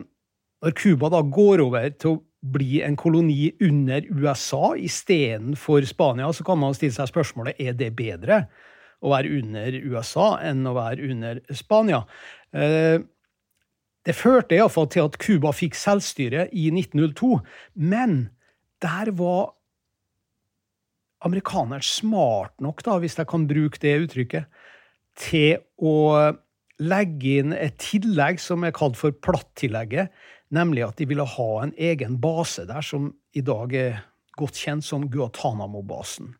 når 0.63 0.75
Cuba 0.79 1.09
da 1.11 1.21
går 1.21 1.63
over 1.65 1.89
til 1.89 2.15
å 2.15 2.21
bli 2.41 2.81
en 2.85 2.95
koloni 2.95 3.51
under 3.59 4.05
USA 4.07 4.71
istedenfor 4.79 5.83
Spania, 5.89 6.31
så 6.31 6.45
kan 6.47 6.59
man 6.61 6.77
stille 6.77 6.95
seg 6.95 7.09
spørsmålet 7.11 7.59
er 7.59 7.75
det 7.75 7.91
bedre 7.97 8.45
å 9.03 9.11
være 9.11 9.41
under 9.41 9.75
USA 9.83 10.29
enn 10.45 10.63
å 10.65 10.75
være 10.77 11.11
under 11.11 11.41
Spania. 11.51 12.05
Eh, 12.53 13.03
det 14.07 14.15
førte 14.15 14.55
iallfall 14.55 14.87
til 14.87 15.09
at 15.09 15.19
Cuba 15.19 15.51
fikk 15.51 15.75
selvstyre 15.75 16.47
i 16.55 16.69
1902, 16.71 17.41
men 17.75 18.29
der 18.79 19.11
var 19.19 19.56
amerikaneren 21.25 21.83
smart 21.85 22.53
nok, 22.61 22.83
da, 22.85 22.97
hvis 23.01 23.17
jeg 23.17 23.29
kan 23.29 23.47
bruke 23.49 23.81
det 23.81 23.95
uttrykket, 24.05 24.49
til 25.17 25.57
å 25.81 25.95
legge 26.77 27.39
inn 27.41 27.55
et 27.57 27.79
tillegg 27.81 28.41
som 28.41 28.65
er 28.67 28.75
kalt 28.75 28.99
for 28.99 29.15
plattillegget, 29.25 30.11
nemlig 30.53 30.85
at 30.85 30.99
de 30.99 31.07
ville 31.09 31.25
ha 31.25 31.49
en 31.63 31.73
egen 31.73 32.19
base 32.21 32.67
der, 32.69 32.85
som 32.85 33.09
i 33.33 33.41
dag 33.45 33.73
er 33.75 34.03
godt 34.37 34.59
kjent 34.61 34.85
som 34.85 35.07
Guatanamo-basen. 35.09 36.35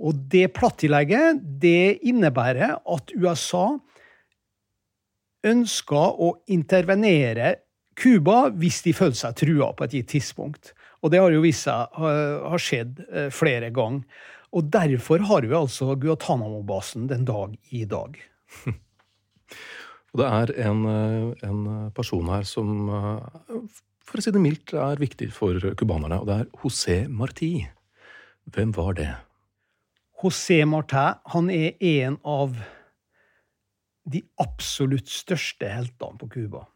Og 0.00 0.24
det 0.32 0.48
plattillegget 0.56 1.42
det 1.62 2.00
innebærer 2.08 2.78
at 2.80 3.12
USA 3.14 3.74
ønska 5.44 6.06
å 6.16 6.32
intervenere 6.50 7.58
Cuba 7.94 8.48
hvis 8.50 8.80
de 8.86 8.94
følte 8.96 9.20
seg 9.20 9.36
trua 9.38 9.70
på 9.76 9.86
et 9.86 9.98
gitt 10.00 10.10
tidspunkt. 10.16 10.72
Og 11.04 11.12
det 11.12 11.20
har 11.20 11.34
jo 11.34 11.42
vist 11.44 11.66
seg 11.66 11.98
har 12.00 12.62
skjedd 12.62 13.02
eh, 13.10 13.28
flere 13.34 13.68
ganger. 13.74 14.06
Og 14.54 14.70
derfor 14.72 15.24
har 15.28 15.44
vi 15.44 15.56
altså 15.58 15.92
Guatánamo-basen 16.00 17.08
den 17.10 17.26
dag 17.28 17.56
i 17.74 17.84
dag. 17.90 18.16
Og 20.14 20.20
det 20.20 20.28
er 20.30 20.52
en, 20.68 20.84
eh, 20.86 21.44
en, 21.44 21.64
person 21.94 22.30
her 22.30 22.46
som, 22.48 22.86
eh, 22.88 23.58
for 24.06 24.20
å 24.20 24.24
si 24.24 24.32
det 24.32 24.42
mildt, 24.42 24.76
er 24.78 25.02
viktig 25.02 25.28
for 25.34 25.58
cubanerne. 25.76 26.22
Og 26.22 26.30
det 26.30 26.38
er 26.38 26.52
José 26.62 26.98
Martí. 27.10 27.52
Hvem 28.54 28.72
var 28.76 28.94
det? 28.96 29.10
José 30.22 30.62
Martí 30.68 31.04
han 31.34 31.50
er 31.50 31.74
en 31.82 32.20
av 32.24 32.54
de 34.08 34.22
absolutt 34.40 35.10
største 35.10 35.68
heltene 35.68 36.20
på 36.20 36.30
Cuba. 36.30 36.68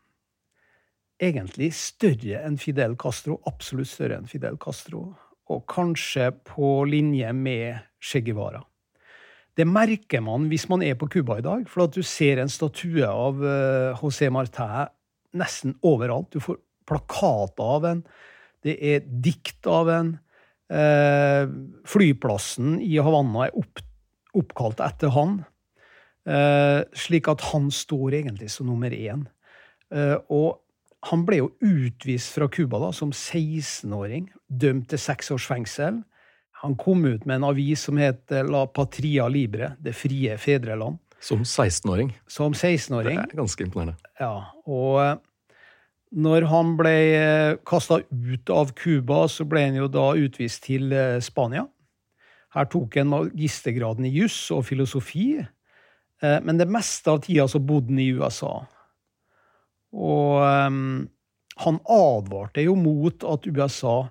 Egentlig 1.19 1.73
større 1.75 2.45
enn 2.47 2.59
Fidel 2.63 2.95
Castro, 2.99 3.41
absolutt 3.51 3.91
større 3.91 4.21
enn 4.21 4.29
Fidel 4.31 4.59
Castro. 4.63 5.09
Og 5.51 5.65
kanskje 5.71 6.31
på 6.47 6.85
linje 6.87 7.33
med 7.35 7.81
Che 7.99 8.21
Guevara. 8.23 8.61
Det 9.59 9.67
merker 9.67 10.23
man 10.23 10.47
hvis 10.47 10.69
man 10.71 10.85
er 10.87 10.95
på 10.95 11.09
Cuba 11.11 11.41
i 11.41 11.43
dag, 11.43 11.65
for 11.67 11.89
at 11.89 11.97
du 11.97 12.05
ser 12.07 12.39
en 12.39 12.53
statue 12.53 13.03
av 13.03 13.41
uh, 13.43 13.99
José 13.99 14.29
Martin 14.31 14.93
nesten 15.35 15.75
overalt. 15.83 16.31
Du 16.31 16.39
får 16.45 16.61
plakater 16.87 17.73
av 17.75 17.89
en, 17.89 18.05
det 18.63 18.77
er 18.79 19.03
dikt 19.03 19.67
av 19.67 19.91
en. 19.91 20.15
Uh, 20.71 21.51
flyplassen 21.89 22.77
i 22.85 22.95
Havanna 23.03 23.49
er 23.49 23.59
opp, 23.59 23.83
oppkalt 24.39 24.85
etter 24.85 25.11
han. 25.17 25.41
Uh, 26.29 26.87
slik 26.95 27.27
at 27.33 27.43
han 27.51 27.73
står 27.75 28.21
egentlig 28.21 28.53
som 28.55 28.71
nummer 28.71 28.95
én. 28.95 29.27
og 30.29 30.61
han 31.07 31.25
ble 31.27 31.43
jo 31.43 31.51
utvist 31.63 32.35
fra 32.35 32.49
Cuba 32.51 32.91
som 32.93 33.13
16-åring, 33.15 34.29
dømt 34.49 34.89
til 34.91 34.99
seks 34.99 35.31
års 35.35 35.47
fengsel. 35.47 36.03
Han 36.65 36.75
kom 36.75 37.05
ut 37.07 37.27
med 37.27 37.39
en 37.39 37.51
avis 37.53 37.85
som 37.87 38.01
het 38.03 38.35
La 38.49 38.65
Patria 38.67 39.29
Libre, 39.31 39.77
Det 39.79 39.95
frie 39.95 40.37
fedreland. 40.39 40.99
Som 41.21 41.43
16-åring? 41.43 42.13
Som 42.27 42.53
16-åring. 42.53 43.17
Det 43.17 43.35
er 43.35 43.39
ganske 43.39 43.65
imponerende. 43.65 43.99
Ja, 44.19 44.51
og 44.67 44.99
eh, 45.03 45.17
når 46.19 46.47
han 46.51 46.75
ble 46.79 46.95
eh, 47.15 47.59
kasta 47.67 48.01
ut 48.03 48.51
av 48.51 48.73
Cuba, 48.79 49.27
så 49.31 49.47
ble 49.47 49.69
han 49.69 49.79
jo 49.79 49.89
da 49.91 50.13
utvist 50.19 50.65
til 50.67 50.93
eh, 50.95 51.19
Spania. 51.23 51.67
Her 52.55 52.67
tok 52.71 52.97
han 52.99 53.11
magistergraden 53.11 54.07
i 54.09 54.15
juss 54.15 54.49
og 54.55 54.65
filosofi, 54.65 55.37
men 56.19 56.59
det 56.59 56.65
meste 56.67 57.13
av 57.13 57.21
tida 57.23 57.45
så 57.47 57.61
bodde 57.63 57.93
han 57.93 58.01
i 58.01 58.09
USA. 58.17 58.65
Og 59.97 60.43
um, 60.43 61.09
han 61.65 61.81
advarte 61.91 62.63
jo 62.63 62.77
mot 62.79 63.25
at 63.25 63.47
USA 63.49 64.03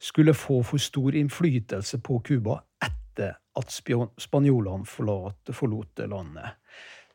skulle 0.00 0.34
få 0.36 0.62
for 0.62 0.80
stor 0.80 1.16
innflytelse 1.18 1.98
på 2.06 2.20
Cuba 2.24 2.60
etter 2.84 3.34
at 3.58 3.74
spanjolene 3.74 4.86
forlot, 4.86 5.50
forlot 5.52 6.04
landet. 6.06 6.54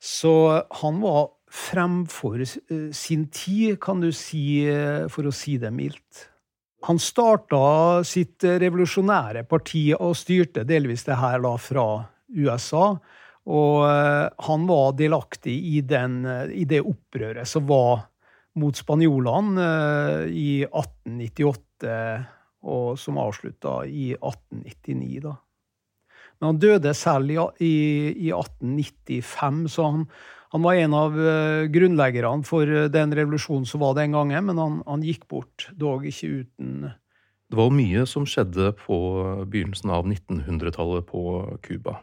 Så 0.04 0.34
han 0.84 1.00
var 1.00 1.30
fremfor 1.54 2.42
eh, 2.44 2.90
sin 2.92 3.30
tid, 3.32 3.80
kan 3.82 4.02
du 4.04 4.12
si, 4.12 4.66
eh, 4.68 5.08
for 5.08 5.30
å 5.30 5.32
si 5.32 5.56
det 5.62 5.72
mildt. 5.72 6.28
Han 6.84 7.00
starta 7.00 8.04
sitt 8.04 8.44
revolusjonære 8.44 9.46
parti 9.48 9.86
og 9.96 10.18
styrte 10.20 10.66
delvis 10.68 11.06
det 11.08 11.16
her 11.22 11.40
da 11.46 11.54
fra 11.56 11.86
USA. 12.36 12.98
Og 13.50 13.84
eh, 13.88 14.28
han 14.48 14.68
var 14.70 14.96
delaktig 15.00 15.56
i, 15.74 15.82
den, 15.84 16.22
i 16.52 16.64
det 16.70 16.84
opprøret 16.84 17.50
som 17.50 17.68
var 17.68 18.08
mot 18.60 18.78
spanjolene 18.78 19.66
i 20.30 20.62
1898 20.68 21.96
og 22.64 22.94
som 23.00 23.18
avslutta 23.20 23.82
i 23.90 24.14
1899. 24.16 25.24
da. 25.26 25.34
Men 26.40 26.52
han 26.52 26.62
døde 26.62 26.94
selv 26.98 27.32
i, 27.32 27.38
i, 27.64 27.76
i 28.28 28.32
1895, 28.36 29.64
så 29.74 29.88
han, 29.90 30.06
han, 30.54 30.64
var 30.66 30.80
en 30.80 30.96
av 30.98 31.18
grunnleggerne 31.74 32.48
for 32.48 32.70
den 32.94 33.16
revolusjonen 33.16 33.68
som 33.70 33.84
var 33.84 33.98
den 34.00 34.16
gangen, 34.16 34.50
men 34.50 34.62
han, 34.62 34.82
han 34.88 35.06
gikk 35.06 35.28
bort, 35.32 35.70
dog 35.80 36.08
ikke 36.10 36.44
uten 36.44 36.92
Det 37.52 37.60
var 37.60 37.74
mye 37.76 38.06
som 38.10 38.28
skjedde 38.30 38.72
på 38.80 38.98
begynnelsen 39.44 39.92
av 39.94 40.08
1900-tallet 40.10 41.10
på 41.10 41.24
Cuba. 41.66 42.00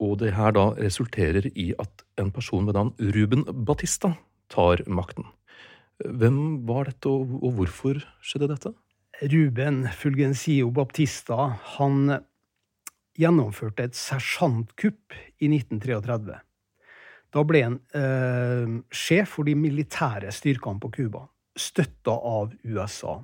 Og 0.00 0.16
det 0.22 0.32
her 0.36 0.54
da 0.56 0.70
resulterer 0.78 1.50
i 1.54 1.70
at 1.78 2.04
en 2.20 2.32
person 2.32 2.66
ved 2.66 2.78
navn 2.78 2.94
Ruben 3.16 3.44
Batista 3.66 4.14
tar 4.50 4.82
makten. 4.88 5.26
Hvem 6.00 6.66
var 6.68 6.88
dette, 6.88 7.08
og 7.10 7.52
hvorfor 7.58 8.00
skjedde 8.24 8.48
dette? 8.54 8.72
Ruben 9.20 9.84
Fulgencio 9.92 10.70
Baptista 10.72 11.50
han 11.76 12.22
gjennomførte 13.20 13.84
et 13.84 13.98
sersjantkupp 13.98 15.12
i 15.42 15.50
1933. 15.50 16.38
Da 17.30 17.42
ble 17.46 17.62
han 17.66 17.76
eh, 17.94 18.78
sjef 18.90 19.36
for 19.36 19.46
de 19.46 19.54
militære 19.58 20.32
styrkene 20.34 20.80
på 20.82 20.90
Cuba, 20.96 21.26
støtta 21.52 22.16
av 22.16 22.54
USA. 22.64 23.20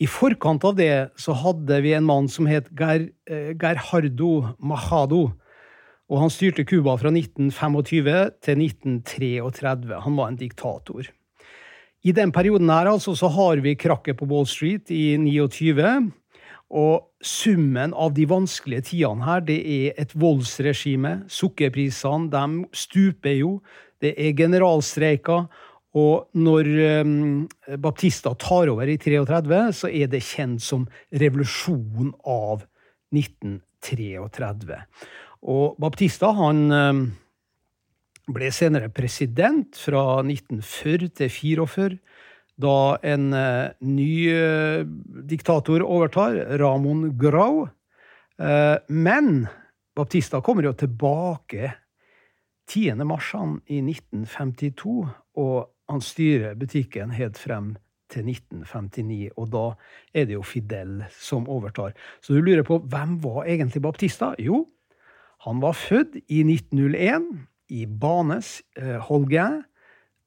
I 0.00 0.08
forkant 0.08 0.64
av 0.64 0.76
det 0.80 1.12
så 1.20 1.36
hadde 1.36 1.78
vi 1.84 1.94
en 1.94 2.08
mann 2.08 2.28
som 2.32 2.48
het 2.50 2.68
Ger, 2.76 3.06
eh, 3.30 3.52
Gerhardo 3.60 4.56
Majado. 4.58 5.30
Og 6.10 6.18
han 6.24 6.32
styrte 6.32 6.66
Cuba 6.66 6.96
fra 6.98 7.12
1925 7.14 8.06
til 8.42 8.62
1933. 8.66 10.00
Han 10.04 10.16
var 10.18 10.30
en 10.30 10.38
diktator. 10.40 11.06
I 12.02 12.14
den 12.16 12.32
perioden 12.32 12.70
her 12.72 12.88
altså, 12.90 13.14
så 13.14 13.28
har 13.30 13.60
vi 13.62 13.76
krakket 13.78 14.18
på 14.18 14.26
Wall 14.26 14.48
Street 14.48 14.90
i 14.90 15.14
29. 15.20 16.10
Og 16.70 17.06
summen 17.22 17.94
av 17.94 18.14
de 18.16 18.24
vanskelige 18.30 18.88
tidene 18.92 19.26
her, 19.26 19.42
det 19.44 19.58
er 19.60 19.98
et 20.00 20.14
voldsregime. 20.18 21.20
Sukkerprisene 21.30 22.30
de 22.32 22.64
stuper 22.74 23.36
jo. 23.38 23.58
Det 24.00 24.14
er 24.16 24.34
generalstreiker. 24.38 25.46
Og 25.98 26.30
når 26.38 26.70
um, 27.02 27.48
Baptista 27.82 28.32
tar 28.38 28.70
over 28.70 28.86
i 28.86 28.98
33, 28.98 29.62
så 29.74 29.90
er 29.90 30.10
det 30.10 30.22
kjent 30.22 30.62
som 30.62 30.86
revolusjonen 31.10 32.14
av 32.22 32.62
1933. 33.10 34.78
Og 35.48 35.76
Baptista 35.80 36.32
han 36.36 36.66
um, 36.72 37.04
ble 38.30 38.50
senere 38.52 38.90
president 38.92 39.78
fra 39.78 40.20
1940 40.20 41.10
til 41.16 41.30
1944, 41.30 41.98
da 42.60 42.76
en 43.08 43.30
uh, 43.32 43.70
ny 43.88 44.10
uh, 44.34 44.82
diktator 45.30 45.84
overtar, 45.86 46.36
Ramon 46.60 47.10
Grau. 47.18 47.68
Men 48.88 49.42
Baptista 49.92 50.38
kommer 50.40 50.64
jo 50.64 50.70
tilbake 50.72 51.74
10. 52.70 52.94
mars 53.04 53.34
i 53.68 53.82
1952, 53.84 54.94
og 55.36 55.56
han 55.92 56.00
styrer 56.00 56.56
butikken 56.56 57.12
helt 57.12 57.36
frem 57.36 57.74
til 58.10 58.28
1959, 58.30 59.30
og 59.36 59.50
da 59.52 59.64
er 60.14 60.28
det 60.28 60.36
jo 60.36 60.44
Fidel 60.46 61.00
som 61.14 61.48
overtar. 61.50 61.94
Så 62.22 62.34
du 62.34 62.42
lurer 62.42 62.64
på 62.66 62.80
hvem 62.80 63.18
var 63.22 63.44
egentlig 63.44 63.82
Baptista? 63.82 64.32
Jo, 64.38 64.64
han 65.46 65.60
var 65.62 65.76
født 65.78 66.18
i 66.28 66.42
1901 66.44 67.28
i 67.70 67.86
Banes, 67.86 68.60
eh, 68.76 68.98
Holguin, 69.06 69.62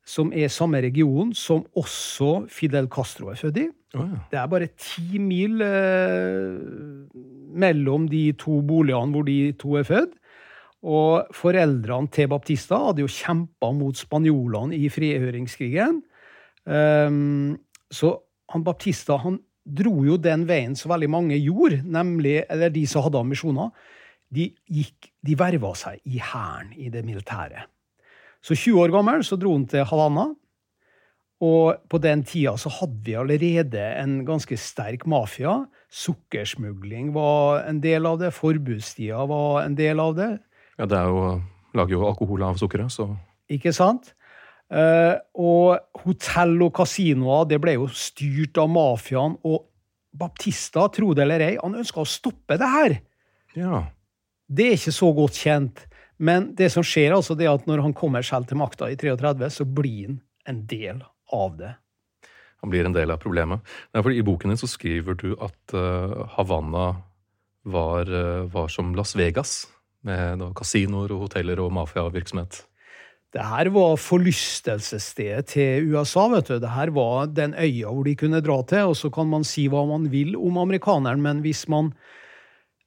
som 0.06 0.34
er 0.36 0.52
samme 0.52 0.82
region 0.84 1.32
som 1.38 1.64
også 1.80 2.48
Fidel 2.52 2.90
Castro 2.92 3.30
er 3.32 3.40
født 3.40 3.62
i. 3.62 3.68
Oh, 3.94 4.08
ja. 4.10 4.20
Det 4.32 4.40
er 4.40 4.50
bare 4.52 4.72
ti 4.74 5.20
mil 5.22 5.62
eh, 5.64 6.58
mellom 7.54 8.10
de 8.10 8.26
to 8.40 8.60
boligene 8.66 9.14
hvor 9.14 9.28
de 9.28 9.38
to 9.60 9.78
er 9.80 9.88
født. 9.88 10.18
Og 10.84 11.30
foreldrene 11.32 12.12
til 12.12 12.28
Baptista 12.28 12.82
hadde 12.90 13.06
jo 13.06 13.12
kjempa 13.12 13.70
mot 13.72 13.96
spanjolene 13.96 14.76
i 14.76 14.90
frigjøringskrigen. 14.92 16.02
Um, 16.68 17.56
så 17.92 18.18
han 18.52 18.66
Baptista 18.66 19.16
han 19.24 19.38
dro 19.64 20.02
jo 20.04 20.18
den 20.20 20.44
veien 20.50 20.76
som 20.76 20.92
veldig 20.92 21.08
mange 21.12 21.38
gjorde, 21.40 21.80
nemlig, 21.88 22.42
eller 22.52 22.74
de 22.74 22.84
som 22.90 23.06
hadde 23.06 23.22
ambisjoner 23.22 23.72
de, 24.34 24.50
gikk, 24.72 25.12
de 25.26 25.36
verva 25.40 25.74
seg 25.78 26.02
i 26.10 26.20
hæren, 26.22 26.74
i 26.76 26.90
det 26.94 27.04
militære. 27.06 27.68
Så 28.44 28.58
20 28.58 28.82
år 28.84 28.94
gammel 28.94 29.24
så 29.24 29.38
dro 29.40 29.54
han 29.56 29.68
til 29.72 29.86
Havanna. 29.88 30.32
Og 31.44 31.80
på 31.92 32.00
den 32.00 32.24
tida 32.28 32.54
så 32.60 32.72
hadde 32.72 33.02
vi 33.04 33.16
allerede 33.20 33.84
en 34.00 34.22
ganske 34.28 34.56
sterk 34.60 35.06
mafia. 35.10 35.64
Sukkersmugling 35.92 37.12
var 37.16 37.66
en 37.68 37.82
del 37.84 38.08
av 38.08 38.20
det. 38.22 38.32
Forbudstida 38.36 39.26
var 39.30 39.64
en 39.64 39.76
del 39.76 40.00
av 40.00 40.16
det. 40.18 40.32
Ja, 40.80 40.88
det 40.90 41.00
er 41.00 41.12
jo, 41.12 41.24
lager 41.76 41.98
jo 41.98 42.08
alkohol 42.08 42.46
av 42.48 42.60
sukkeret, 42.62 42.92
så 42.94 43.12
Ikke 43.52 43.74
sant? 43.76 44.14
Uh, 44.74 45.20
og 45.38 46.00
hotell 46.06 46.56
og 46.66 46.72
kasinoer 46.74 47.44
det 47.46 47.60
ble 47.62 47.76
jo 47.76 47.90
styrt 47.92 48.58
av 48.58 48.72
mafiaen. 48.72 49.36
Og 49.44 49.68
Baptista, 50.14 50.88
tro 50.94 51.12
det 51.18 51.26
eller 51.26 51.42
ei, 51.42 51.54
han 51.58 51.76
ønska 51.82 52.04
å 52.04 52.08
stoppe 52.08 52.58
det 52.62 52.70
her. 52.70 52.96
Ja. 53.58 53.84
Det 54.54 54.68
er 54.70 54.78
ikke 54.78 54.96
så 54.96 55.10
godt 55.18 55.40
kjent. 55.46 55.86
Men 56.24 56.52
det 56.58 56.70
som 56.74 56.86
skjer, 56.86 57.16
altså, 57.16 57.36
det 57.38 57.48
er 57.48 57.56
at 57.56 57.66
når 57.70 57.82
han 57.84 57.96
kommer 57.98 58.26
selv 58.26 58.46
til 58.50 58.60
makta 58.62 58.92
i 58.92 58.98
33, 59.00 59.50
så 59.52 59.66
blir 59.66 60.12
han 60.12 60.20
en 60.50 60.62
del 60.70 61.02
av 61.34 61.58
det. 61.58 61.74
Han 62.64 62.72
blir 62.72 62.88
en 62.88 62.96
del 62.96 63.12
av 63.12 63.20
problemet. 63.20 63.64
Nei, 63.92 64.04
I 64.16 64.24
boken 64.24 64.54
din 64.54 64.60
så 64.60 64.70
skriver 64.72 65.18
du 65.20 65.34
at 65.44 65.74
uh, 65.76 66.24
Havanna 66.38 66.94
var, 67.68 68.08
uh, 68.08 68.46
var, 68.52 68.70
som 68.72 68.94
Las 68.96 69.18
Vegas, 69.20 69.66
med 70.08 70.40
da, 70.40 70.52
kasinoer 70.56 71.12
og 71.16 71.26
hoteller 71.26 71.60
og 71.64 71.74
mafiavirksomhet. 71.76 72.62
Det 73.34 73.44
her 73.50 73.68
var 73.74 73.98
forlystelsesstedet 73.98 75.48
til 75.56 75.90
USA. 75.90 76.28
vet 76.30 76.52
du. 76.52 76.60
Det 76.62 76.70
her 76.70 76.92
var 76.94 77.32
den 77.34 77.56
øya 77.58 77.90
hvor 77.90 78.06
de 78.06 78.16
kunne 78.16 78.44
dra 78.46 78.60
til. 78.70 78.92
Og 78.94 78.96
så 79.00 79.10
kan 79.10 79.28
man 79.28 79.44
si 79.44 79.66
hva 79.68 79.82
man 79.90 80.12
vil 80.12 80.38
om 80.38 80.60
amerikaneren, 80.62 81.22
men 81.22 81.42
hvis 81.42 81.66
man, 81.68 81.92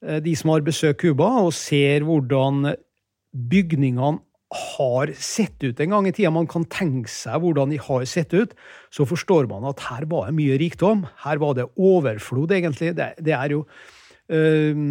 de 0.02 0.34
som 0.36 0.50
har 0.52 0.64
besøkt 0.66 1.00
Cuba 1.00 1.28
og 1.46 1.54
ser 1.56 2.04
hvordan 2.04 2.74
bygningene 3.32 4.20
har 4.56 5.10
sett 5.18 5.58
ut 5.64 5.80
en 5.82 5.92
gang 5.92 6.06
i 6.06 6.12
tida, 6.14 6.30
man 6.30 6.46
kan 6.50 6.64
tenke 6.70 7.10
seg 7.10 7.42
hvordan 7.42 7.72
de 7.72 7.80
har 7.82 8.04
sett 8.08 8.34
ut, 8.36 8.54
så 8.94 9.06
forstår 9.08 9.48
man 9.50 9.66
at 9.66 9.82
her 9.88 10.06
var 10.10 10.28
det 10.28 10.36
mye 10.38 10.58
rikdom. 10.60 11.04
Her 11.24 11.40
var 11.42 11.56
det 11.58 11.66
overflod, 11.74 12.54
egentlig. 12.54 12.92
Det, 12.96 13.10
det 13.26 13.34
er 13.34 13.56
jo 13.56 13.64
uh, 13.66 14.84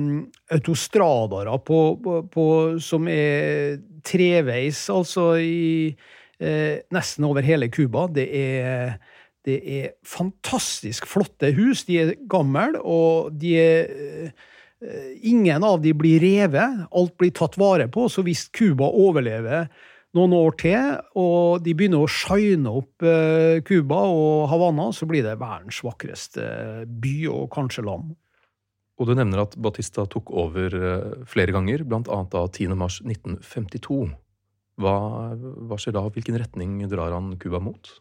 autostradaer 0.58 1.54
på, 1.64 1.80
på, 2.04 2.20
på, 2.34 2.48
som 2.84 3.08
er 3.12 3.80
treveis, 4.06 4.84
altså 4.92 5.32
i 5.40 5.94
uh, 5.96 6.76
nesten 6.96 7.30
over 7.30 7.48
hele 7.48 7.72
Cuba. 7.72 8.10
Det 8.12 8.28
er, 8.28 8.98
det 9.48 9.62
er 9.64 9.96
fantastisk 10.04 11.08
flotte 11.08 11.54
hus. 11.56 11.88
De 11.88 12.02
er 12.04 12.14
gamle, 12.28 12.84
og 12.84 13.32
de 13.40 13.56
er 13.64 13.96
Eh, 13.96 14.52
ingen 15.26 15.64
av 15.64 15.82
de 15.82 15.94
blir 15.98 16.20
revet, 16.24 16.86
alt 16.92 17.16
blir 17.18 17.34
tatt 17.36 17.58
vare 17.58 17.88
på. 17.92 18.08
Så 18.12 18.26
hvis 18.26 18.48
Cuba 18.54 18.90
overlever 18.90 19.70
noen 20.16 20.36
år 20.36 20.56
til, 20.60 21.00
og 21.20 21.64
de 21.66 21.74
begynner 21.76 22.06
å 22.06 22.12
shine 22.12 22.72
opp 22.72 23.04
eh, 23.06 23.62
Cuba 23.68 24.02
og 24.08 24.46
Havanna, 24.52 24.90
så 24.96 25.08
blir 25.10 25.26
det 25.26 25.38
verdens 25.42 25.82
vakreste 25.84 26.46
by, 26.88 27.16
og 27.34 27.50
kanskje 27.56 27.86
land. 27.88 28.14
Og 28.96 29.10
du 29.10 29.16
nevner 29.18 29.44
at 29.44 29.58
Batista 29.60 30.06
tok 30.08 30.32
over 30.32 30.78
eh, 30.80 31.26
flere 31.28 31.56
ganger, 31.56 31.84
bl.a. 31.88 32.22
da 32.32 32.46
10. 32.48 32.78
mars 32.80 33.02
1952. 33.04 34.06
Hva, 34.80 34.96
hva 35.36 35.80
skjer 35.80 35.96
da? 35.96 36.04
Hvilken 36.12 36.40
retning 36.40 36.80
drar 36.92 37.16
han 37.16 37.36
Cuba 37.40 37.62
mot? 37.64 37.92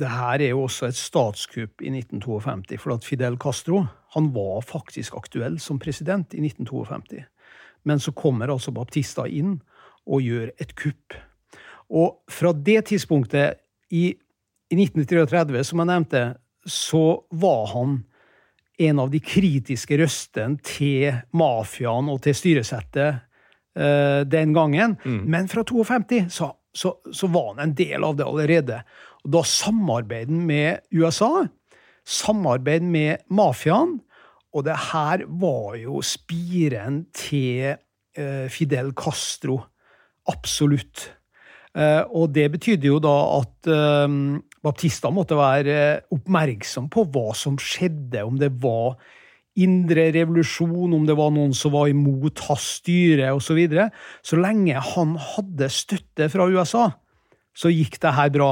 Det 0.00 0.10
her 0.10 0.42
er 0.42 0.50
jo 0.50 0.64
også 0.64 0.88
et 0.88 0.98
statskupp 0.98 1.82
i 1.84 1.92
1952, 1.92 2.80
for 2.82 2.96
at 2.96 3.06
Fidel 3.06 3.36
Castro 3.38 3.84
han 4.14 4.30
var 4.34 4.64
faktisk 4.66 5.14
aktuell 5.18 5.60
som 5.62 5.78
president 5.82 6.34
i 6.34 6.42
1952. 6.42 7.22
Men 7.84 8.00
så 8.00 8.14
kommer 8.16 8.50
altså 8.50 8.72
Baptista 8.74 9.26
inn 9.26 9.58
og 10.06 10.24
gjør 10.24 10.50
et 10.60 10.74
kupp. 10.78 11.14
Og 11.94 12.24
fra 12.30 12.52
det 12.56 12.86
tidspunktet, 12.90 13.60
i, 13.94 14.08
i 14.72 14.76
1933, 14.80 15.62
som 15.68 15.82
jeg 15.82 15.90
nevnte, 15.90 16.22
så 16.66 17.04
var 17.30 17.66
han 17.74 17.98
en 18.78 18.98
av 18.98 19.10
de 19.12 19.20
kritiske 19.22 19.98
røstene 20.00 20.58
til 20.64 21.20
mafiaen 21.36 22.08
og 22.10 22.22
til 22.24 22.34
styresettet 22.34 23.20
uh, 23.78 24.22
den 24.26 24.54
gangen. 24.56 24.96
Mm. 25.04 25.20
Men 25.30 25.50
fra 25.52 25.62
52 25.62 26.24
så, 26.32 26.50
så, 26.74 26.96
så, 27.12 27.30
var 27.30 27.52
han 27.52 27.68
en 27.68 27.76
del 27.78 28.04
av 28.04 28.16
det 28.18 28.26
allerede. 28.26 28.80
Og 29.24 29.32
da 29.36 29.44
samarbeid 29.48 30.30
med 30.32 30.84
USA, 30.92 31.46
samarbeid 32.04 32.84
med 32.84 33.24
mafiaen, 33.32 33.98
og 34.54 34.66
det 34.68 34.76
her 34.92 35.24
var 35.40 35.74
jo 35.80 35.98
spiren 36.04 37.04
til 37.16 37.74
eh, 37.74 38.46
Fidel 38.52 38.92
Castro. 38.94 39.58
Absolutt. 40.30 41.08
Eh, 41.74 42.04
og 42.14 42.30
det 42.36 42.46
betydde 42.54 42.86
jo 42.86 43.00
da 43.02 43.16
at 43.40 43.70
eh, 43.72 44.14
Baptista 44.64 45.10
måtte 45.10 45.36
være 45.36 46.06
oppmerksom 46.14 46.86
på 46.92 47.08
hva 47.10 47.32
som 47.36 47.58
skjedde, 47.58 48.22
om 48.22 48.38
det 48.38 48.52
var 48.62 48.94
indre 49.60 50.08
revolusjon, 50.14 50.94
om 50.94 51.04
det 51.06 51.16
var 51.18 51.32
noen 51.34 51.54
som 51.54 51.74
var 51.74 51.90
imot 51.90 52.42
hans 52.48 52.68
styre 52.80 53.32
osv. 53.34 53.46
Så, 53.48 53.58
videre. 53.58 53.88
så 54.22 54.38
lenge 54.40 54.80
han 54.94 55.16
hadde 55.34 55.70
støtte 55.70 56.30
fra 56.32 56.46
USA, 56.50 56.88
så 57.54 57.70
gikk 57.72 58.00
det 58.02 58.14
her 58.16 58.32
bra. 58.34 58.50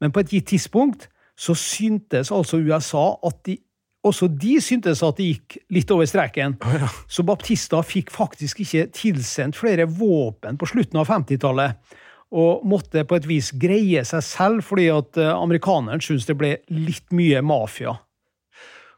Men 0.00 0.14
på 0.14 0.22
et 0.22 0.32
gitt 0.36 0.52
tidspunkt 0.52 1.08
så 1.38 1.56
syntes 1.58 2.30
altså 2.34 2.60
USA 2.62 3.14
at 3.26 3.40
de 3.48 3.58
også 4.04 4.28
de 4.28 4.58
syntes 4.60 5.02
at 5.04 5.18
det 5.18 5.26
gikk 5.30 5.58
litt 5.72 5.92
over 5.94 6.08
streken. 6.08 6.58
Oh, 6.64 6.76
ja. 6.76 6.88
Så 7.08 7.24
Baptista 7.26 7.80
fikk 7.86 8.12
faktisk 8.14 8.60
ikke 8.64 8.88
tilsendt 8.94 9.56
flere 9.58 9.86
våpen 9.88 10.58
på 10.60 10.68
slutten 10.68 11.00
av 11.00 11.08
50-tallet. 11.08 11.78
Og 12.34 12.64
måtte 12.66 13.04
på 13.06 13.16
et 13.16 13.28
vis 13.30 13.52
greie 13.60 14.02
seg 14.06 14.24
selv, 14.26 14.64
fordi 14.66 14.88
at 14.92 15.20
eh, 15.20 15.30
amerikaneren 15.30 16.02
syntes 16.02 16.26
det 16.28 16.36
ble 16.36 16.50
litt 16.74 17.14
mye 17.14 17.40
mafia. 17.46 17.94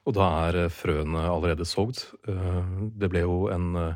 Og 0.07 0.17
da 0.17 0.31
er 0.49 0.61
eh, 0.65 0.73
frøene 0.73 1.27
allerede 1.29 1.67
sådd. 1.69 2.01
Eh, 2.27 2.63
det 2.97 3.13
ble 3.13 3.27
jo 3.27 3.45
en 3.53 3.95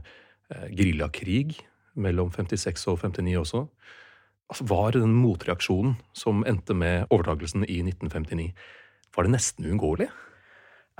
geriljakrig 0.50 1.60
mellom 2.02 2.30
56 2.34 2.88
og 2.90 3.04
59 3.04 3.36
også 3.38 3.64
altså 4.50 4.66
var 4.66 4.96
den 4.96 5.14
motreaksjonen 5.14 5.96
som 6.16 6.44
endte 6.48 6.74
med 6.74 7.06
overtakelsen 7.10 7.64
i 7.66 7.80
1959, 7.86 8.50
var 9.14 9.26
det 9.26 9.34
nesten 9.34 9.66
uunngåelig? 9.66 10.08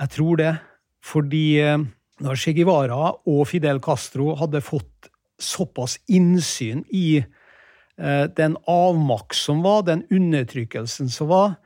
Jeg 0.00 0.14
tror 0.16 0.38
det. 0.40 0.52
Fordi 1.00 1.44
eh, 1.64 1.78
når 2.20 2.40
Che 2.40 2.52
Guevara 2.56 3.14
og 3.28 3.46
Fidel 3.48 3.80
Castro 3.80 4.34
hadde 4.36 4.60
fått 4.64 5.08
såpass 5.40 5.96
innsyn 6.12 6.82
i 6.92 7.22
eh, 7.22 8.26
den 8.36 8.58
avmakt 8.68 9.38
som 9.38 9.62
var, 9.64 9.86
den 9.88 10.04
undertrykkelsen 10.12 11.08
som 11.12 11.30
var, 11.32 11.56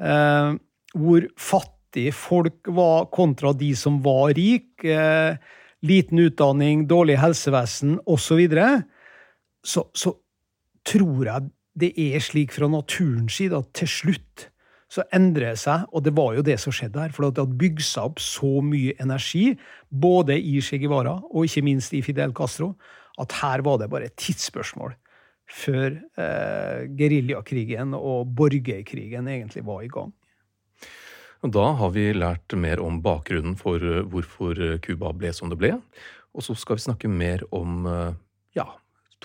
eh, 0.00 0.54
hvor 0.96 1.28
fattig 1.36 2.14
folk 2.16 2.70
var 2.72 3.10
kontra 3.12 3.52
de 3.52 3.74
som 3.76 4.00
var 4.04 4.32
rike, 4.38 5.02
liten 5.84 6.24
utdanning, 6.24 6.86
dårlig 6.88 7.18
helsevesen 7.20 7.98
osv., 8.08 8.40
så, 8.48 8.72
så, 9.68 9.84
så 9.92 10.16
tror 10.88 11.26
jeg 11.28 11.50
det 11.78 11.92
er 12.00 12.22
slik 12.22 12.54
fra 12.54 12.68
naturens 12.70 13.38
side 13.38 13.56
at 13.56 13.74
til 13.76 13.90
slutt 13.90 14.48
så 14.88 15.04
endrer 15.12 15.52
det 15.52 15.60
seg, 15.60 15.84
og 15.92 16.04
det 16.06 16.14
var 16.16 16.32
jo 16.38 16.44
det 16.44 16.56
som 16.62 16.72
skjedde 16.72 17.02
her. 17.02 17.12
For 17.12 17.26
det 17.26 17.42
hadde 17.42 17.60
bygd 17.60 17.82
seg 17.84 18.08
opp 18.08 18.22
så 18.24 18.62
mye 18.64 18.94
energi, 19.02 19.50
både 19.88 20.38
i 20.40 20.62
Che 20.64 20.80
Guevara 20.80 21.18
og 21.28 21.44
ikke 21.44 21.64
minst 21.66 21.92
i 21.92 22.00
Fidel 22.04 22.32
Castro, 22.36 22.72
at 23.20 23.34
her 23.42 23.64
var 23.66 23.82
det 23.82 23.90
bare 23.92 24.08
et 24.08 24.16
tidsspørsmål 24.16 24.96
før 25.48 25.94
eh, 26.20 26.80
geriljakrigen 26.96 27.94
og 27.96 28.32
borgerkrigen 28.36 29.28
egentlig 29.32 29.64
var 29.64 29.84
i 29.84 29.92
gang. 29.92 30.12
Da 31.38 31.68
har 31.78 31.92
vi 31.94 32.10
lært 32.16 32.52
mer 32.58 32.82
om 32.84 32.98
bakgrunnen 33.04 33.56
for 33.60 33.80
eh, 33.80 34.04
hvorfor 34.04 34.80
Cuba 34.84 35.12
ble 35.16 35.32
som 35.36 35.52
det 35.52 35.60
ble. 35.60 35.76
Og 36.36 36.44
så 36.44 36.56
skal 36.58 36.76
vi 36.76 36.84
snakke 36.84 37.12
mer 37.12 37.44
om 37.54 37.88
eh, 37.88 38.12
ja, 38.58 38.68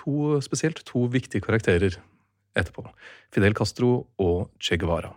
to, 0.00 0.40
spesielt 0.44 0.84
to 0.88 1.06
viktige 1.12 1.44
karakterer 1.44 1.98
etterpå. 2.54 2.86
Fidel 3.34 3.54
Castro 3.54 4.06
og 4.18 4.50
Che 4.62 4.78
Guevara. 4.78 5.14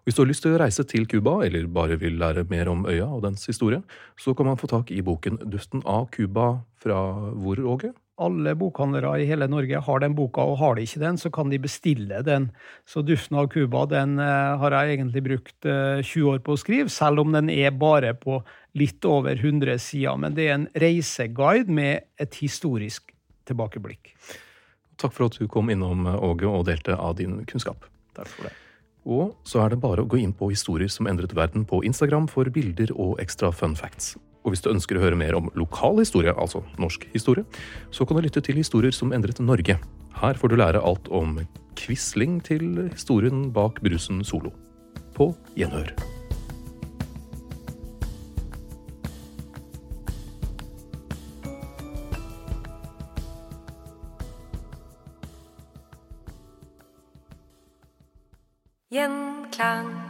Og 0.00 0.08
hvis 0.08 0.16
du 0.16 0.22
har 0.22 0.30
lyst 0.30 0.44
til 0.44 0.54
å 0.56 0.60
reise 0.60 0.84
til 0.88 1.06
Cuba, 1.08 1.40
eller 1.44 1.66
bare 1.70 1.98
vil 2.00 2.16
lære 2.20 2.46
mer 2.50 2.70
om 2.72 2.86
øya 2.88 3.06
og 3.06 3.24
dens 3.26 3.44
historie, 3.48 3.82
så 4.20 4.34
kan 4.36 4.48
man 4.48 4.60
få 4.60 4.70
tak 4.70 4.92
i 4.92 5.02
boken 5.04 5.42
Duften 5.52 5.84
av 5.84 6.08
Cuba 6.14 6.62
fra 6.80 7.00
hvor, 7.36 7.60
Åge? 7.60 7.92
Alle 8.20 8.52
bokhandlere 8.58 9.14
i 9.22 9.28
hele 9.28 9.46
Norge 9.48 9.80
har 9.80 10.00
den 10.02 10.16
boka, 10.16 10.44
og 10.44 10.58
har 10.60 10.76
de 10.76 10.84
ikke 10.84 11.00
den, 11.00 11.20
så 11.20 11.30
kan 11.32 11.52
de 11.52 11.60
bestille 11.60 12.20
den. 12.24 12.50
Så 12.88 13.04
Duften 13.04 13.38
av 13.40 13.48
Cuba 13.52 13.86
den 13.88 14.18
uh, 14.20 14.56
har 14.60 14.76
jeg 14.76 14.96
egentlig 14.96 15.24
brukt 15.24 15.68
uh, 15.68 16.00
eh, 16.00 16.02
20 16.04 16.34
år 16.34 16.42
på 16.44 16.56
å 16.56 16.60
skrive, 16.60 16.92
selv 16.92 17.24
om 17.24 17.32
den 17.36 17.52
er 17.52 17.72
bare 17.72 18.12
på 18.16 18.42
litt 18.76 19.04
over 19.08 19.36
100 19.36 19.80
sider. 19.80 20.20
Men 20.20 20.36
det 20.36 20.48
er 20.48 20.58
en 20.58 20.68
reiseguide 20.80 21.72
med 21.72 22.08
et 22.20 22.40
historisk 22.42 23.08
tilbakeblikk. 23.50 24.14
Takk 25.00 25.14
for 25.16 25.30
at 25.30 25.38
du 25.40 25.48
kom 25.48 25.70
innom, 25.72 26.06
Åge, 26.06 26.48
og 26.48 26.66
delte 26.68 26.96
av 26.96 27.16
din 27.20 27.42
kunnskap. 27.48 27.86
Takk 28.16 28.28
for 28.32 28.48
det. 28.48 28.56
Og 29.08 29.36
så 29.48 29.62
er 29.64 29.72
det 29.72 29.80
bare 29.80 30.04
å 30.04 30.08
gå 30.08 30.18
inn 30.20 30.34
på 30.36 30.50
Historier 30.52 30.90
som 30.92 31.08
endret 31.08 31.32
verden 31.36 31.64
på 31.64 31.80
Instagram 31.88 32.28
for 32.28 32.50
bilder 32.52 32.92
og 32.96 33.16
ekstra 33.22 33.48
fun 33.54 33.76
facts. 33.78 34.14
Og 34.44 34.54
hvis 34.54 34.62
du 34.64 34.70
ønsker 34.72 34.96
å 34.96 35.02
høre 35.02 35.18
mer 35.20 35.36
om 35.36 35.50
lokal 35.58 36.00
historie, 36.00 36.32
altså 36.32 36.62
norsk 36.80 37.06
historie, 37.14 37.44
så 37.92 38.06
kan 38.06 38.16
du 38.16 38.24
lytte 38.24 38.44
til 38.44 38.60
Historier 38.60 38.94
som 38.96 39.12
endret 39.16 39.40
Norge. 39.40 39.76
Her 40.20 40.40
får 40.40 40.52
du 40.52 40.60
lære 40.60 40.84
alt 40.84 41.08
om 41.12 41.38
Quisling 41.80 42.40
til 42.44 42.88
historien 42.90 43.48
bak 43.56 43.80
brusen 43.84 44.24
Solo. 44.24 44.52
På 45.16 45.32
gjenhør. 45.56 46.19
Gjenklang. 58.90 60.09